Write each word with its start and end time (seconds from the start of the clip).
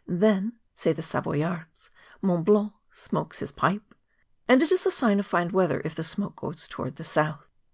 'Then,' 0.26 0.52
say 0.74 0.92
the 0.92 1.00
Savoyards,' 1.00 1.88
Mont 2.20 2.44
Blanc 2.44 2.74
smokes 2.92 3.38
his 3.38 3.50
pipe.' 3.50 3.94
And 4.46 4.62
it 4.62 4.70
is 4.70 4.84
a 4.84 4.90
sign 4.90 5.18
of 5.18 5.24
fine 5.24 5.50
weather 5.52 5.80
if 5.86 5.94
the 5.94 6.04
smoke 6.04 6.36
goes 6.36 6.68
towards 6.68 6.96
the 6.96 7.04
south. 7.04 7.50